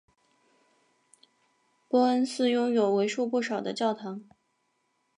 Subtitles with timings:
[1.87, 4.23] 波恩市拥有为数不少的教堂。